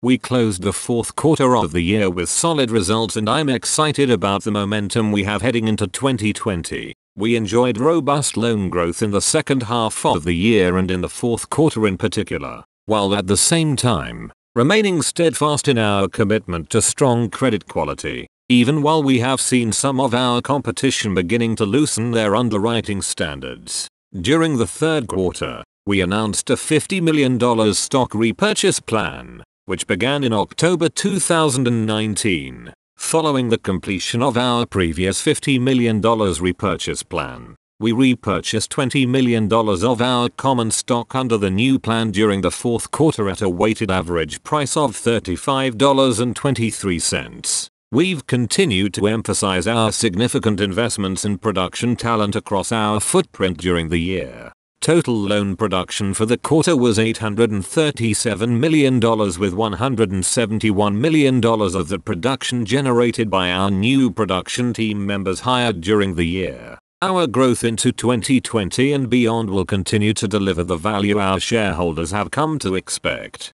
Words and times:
We 0.00 0.16
closed 0.16 0.62
the 0.62 0.72
fourth 0.72 1.16
quarter 1.16 1.56
of 1.56 1.72
the 1.72 1.80
year 1.80 2.08
with 2.08 2.28
solid 2.28 2.70
results 2.70 3.16
and 3.16 3.28
I'm 3.28 3.48
excited 3.48 4.12
about 4.12 4.44
the 4.44 4.52
momentum 4.52 5.10
we 5.10 5.24
have 5.24 5.42
heading 5.42 5.66
into 5.66 5.88
2020. 5.88 6.94
We 7.16 7.34
enjoyed 7.34 7.78
robust 7.78 8.36
loan 8.36 8.70
growth 8.70 9.02
in 9.02 9.10
the 9.10 9.20
second 9.20 9.64
half 9.64 10.06
of 10.06 10.22
the 10.22 10.36
year 10.36 10.78
and 10.78 10.88
in 10.88 11.00
the 11.00 11.08
fourth 11.08 11.50
quarter 11.50 11.84
in 11.84 11.98
particular, 11.98 12.62
while 12.86 13.12
at 13.12 13.26
the 13.26 13.36
same 13.36 13.74
time, 13.74 14.30
remaining 14.54 15.02
steadfast 15.02 15.66
in 15.66 15.78
our 15.78 16.06
commitment 16.06 16.70
to 16.70 16.80
strong 16.80 17.28
credit 17.28 17.66
quality, 17.66 18.28
even 18.48 18.82
while 18.82 19.02
we 19.02 19.18
have 19.18 19.40
seen 19.40 19.72
some 19.72 19.98
of 19.98 20.14
our 20.14 20.40
competition 20.40 21.12
beginning 21.12 21.56
to 21.56 21.66
loosen 21.66 22.12
their 22.12 22.36
underwriting 22.36 23.02
standards. 23.02 23.88
During 24.14 24.58
the 24.58 24.66
third 24.68 25.08
quarter, 25.08 25.64
we 25.84 26.00
announced 26.00 26.50
a 26.50 26.54
$50 26.54 27.02
million 27.02 27.74
stock 27.74 28.14
repurchase 28.14 28.78
plan, 28.78 29.42
which 29.68 29.86
began 29.86 30.24
in 30.24 30.32
October 30.32 30.88
2019 30.88 32.72
Following 32.98 33.48
the 33.48 33.58
completion 33.58 34.22
of 34.22 34.36
our 34.36 34.66
previous 34.66 35.24
$50 35.24 35.58
million 35.60 36.02
repurchase 36.02 37.04
plan, 37.04 37.54
we 37.80 37.92
repurchased 37.92 38.72
$20 38.72 39.06
million 39.06 39.50
of 39.52 40.02
our 40.02 40.28
common 40.30 40.72
stock 40.72 41.14
under 41.14 41.38
the 41.38 41.50
new 41.50 41.78
plan 41.78 42.10
during 42.10 42.40
the 42.40 42.50
fourth 42.50 42.90
quarter 42.90 43.30
at 43.30 43.40
a 43.40 43.48
weighted 43.48 43.88
average 43.90 44.42
price 44.42 44.76
of 44.76 44.96
$35.23. 44.96 47.68
We've 47.92 48.26
continued 48.26 48.94
to 48.94 49.06
emphasize 49.06 49.68
our 49.68 49.92
significant 49.92 50.60
investments 50.60 51.24
in 51.24 51.38
production 51.38 51.94
talent 51.94 52.34
across 52.34 52.72
our 52.72 52.98
footprint 53.00 53.58
during 53.58 53.90
the 53.90 53.98
year. 53.98 54.50
Total 54.80 55.14
loan 55.14 55.56
production 55.56 56.14
for 56.14 56.24
the 56.24 56.38
quarter 56.38 56.76
was 56.76 56.98
$837 56.98 58.58
million 58.58 58.94
with 58.94 59.52
$171 59.52 60.94
million 60.94 61.44
of 61.44 61.88
the 61.88 61.98
production 61.98 62.64
generated 62.64 63.28
by 63.28 63.50
our 63.50 63.70
new 63.70 64.10
production 64.10 64.72
team 64.72 65.04
members 65.04 65.40
hired 65.40 65.80
during 65.80 66.14
the 66.14 66.24
year. 66.24 66.78
Our 67.02 67.26
growth 67.26 67.64
into 67.64 67.92
2020 67.92 68.92
and 68.92 69.10
beyond 69.10 69.50
will 69.50 69.64
continue 69.64 70.14
to 70.14 70.26
deliver 70.26 70.64
the 70.64 70.76
value 70.76 71.18
our 71.18 71.38
shareholders 71.38 72.10
have 72.12 72.30
come 72.30 72.58
to 72.60 72.74
expect. 72.74 73.52